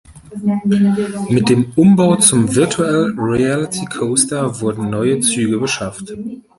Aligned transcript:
Mit 1.29 1.49
dem 1.49 1.73
Umbau 1.75 2.15
zum 2.15 2.55
Virtual 2.55 3.13
Reality 3.15 3.85
Coaster 3.85 4.59
wurden 4.59 4.89
neue 4.89 5.19
Züge 5.19 5.59
beschafft. 5.59 6.15